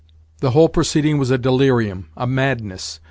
The 0.39 0.49
whole 0.49 0.67
proceeding 0.67 1.19
was 1.19 1.29
a 1.29 1.37
delirium, 1.37 2.09
a 2.17 2.25
madness. 2.25 2.99